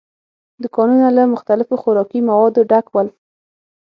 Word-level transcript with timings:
دوکانونه 0.61 1.07
له 1.17 1.23
مختلفو 1.33 1.75
خوراکي 1.81 2.19
موادو 2.29 2.61
ډک 2.71 2.85
ول. 2.91 3.07